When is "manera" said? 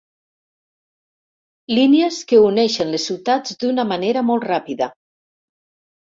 3.91-4.23